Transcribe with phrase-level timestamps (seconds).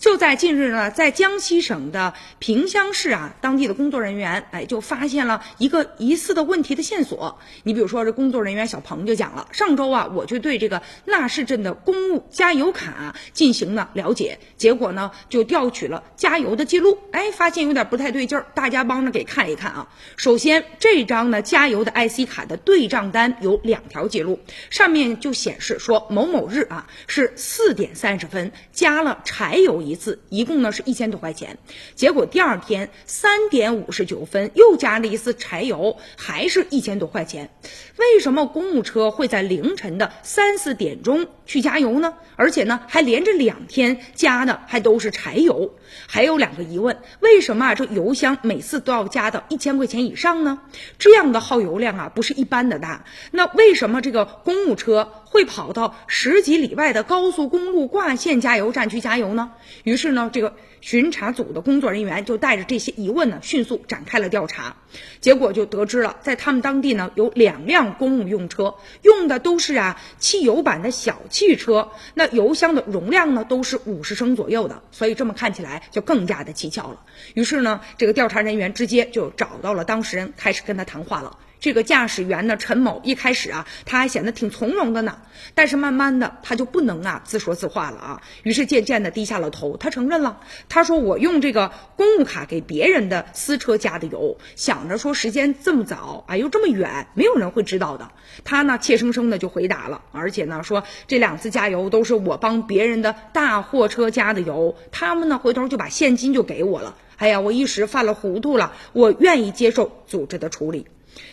[0.00, 7.38] 就在近日呢，在江西省的萍乡市啊，当地的工作人员哎就发现了一个疑似的问题的线索。
[7.64, 19.88] 你比如说，这工作人员小鹏就讲了，上周啊，我就对这个纳市镇的公务加油卡进行了了解，结果呢就调取了加油的记录，哎，发现有点不太对劲儿，大家帮着给看一看啊。
[20.16, 24.40] 首先，这张呢加油的 IC 卡的对账单有两条记录，
[24.70, 31.58] 上面就显示说某某日啊是四点三十分加了柴油一一次，一共呢是一千多块钱。
[31.94, 37.50] 结果第二天三点五十九分又加了一次柴油，还是一千多块钱。
[37.96, 42.14] 为什么公务车会在凌晨的三四点钟去加油呢？
[42.36, 45.74] 而且呢还连着两天加的还都是柴油。
[46.06, 50.60] 还有两个疑问：为什么啊这油箱每次都要加到一千块钱以上呢？
[50.98, 53.04] 这样的耗油量啊不是一般的大。
[53.32, 59.52] 那为什么这个公务车会跑到十几里外的高速公路挂线加油站去加油呢？
[59.84, 64.76] 于是呢，这个巡查组的工作人员就带着这些疑问呢，迅速展开了调查。
[65.20, 77.00] 结果就得知了，在他们当地呢，有两辆公务用车，用的都是啊汽油版的小汽车，那油箱的容量呢都是五十升左右的，所以这么看起来就更加的蹊跷了。
[77.34, 81.38] 于是呢，这个调查人员直接就找到了当事人，开始跟他谈话了。
[81.60, 85.18] 这个驾驶员呢，陈某一开始啊，他还显得挺从容的呢，
[85.54, 98.10] 但是慢慢的他就不能啊自说自话了啊，于是渐渐的低下了头，他承认了，他说我用这个公务卡给别人的私车加的油，想着说时间这么早啊，又这么远，没有人会知道的。
[98.42, 106.96] 他呢怯生生的就回答了，而且呢说这两次加油都是我帮别人的大货车加的油，他们呢回头就把现金就给我了。
[107.16, 110.86] 哎呀，我一时犯了糊涂了，我愿意接受组织的处理。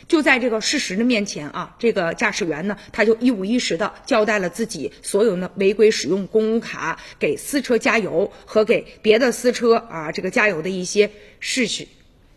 [0.08, 11.88] 就在这个事实的面前啊，这个驾驶员呢，他就一五一十的交代了自己所有的违规使用公务卡给私车加油和给别的私车啊这个加油的一些事实，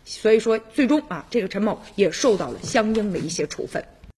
[0.05, 3.85] 所以说最终啊，这个陈某也受到了相应的一些处分。